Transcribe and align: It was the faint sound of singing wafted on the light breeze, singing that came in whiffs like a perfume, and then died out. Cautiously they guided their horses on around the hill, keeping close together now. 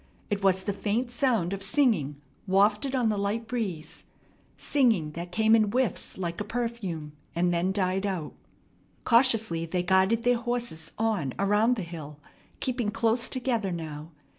It 0.31 0.41
was 0.41 0.63
the 0.63 0.73
faint 0.73 1.11
sound 1.11 1.53
of 1.53 1.61
singing 1.61 2.15
wafted 2.47 2.95
on 2.95 3.09
the 3.09 3.19
light 3.19 3.47
breeze, 3.47 4.03
singing 4.57 5.11
that 5.11 5.31
came 5.31 5.55
in 5.55 5.65
whiffs 5.65 6.17
like 6.17 6.41
a 6.41 6.43
perfume, 6.43 7.11
and 7.35 7.53
then 7.53 7.71
died 7.71 8.07
out. 8.07 8.33
Cautiously 9.03 9.67
they 9.67 9.83
guided 9.83 10.23
their 10.23 10.37
horses 10.37 10.91
on 10.97 11.35
around 11.37 11.75
the 11.75 11.83
hill, 11.83 12.19
keeping 12.59 12.89
close 12.89 13.29
together 13.29 13.71
now. 13.71 14.09